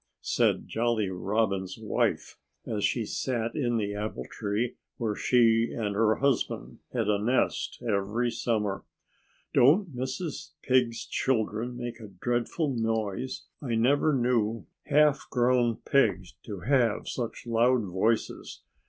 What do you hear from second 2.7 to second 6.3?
she sat in the apple tree where she and her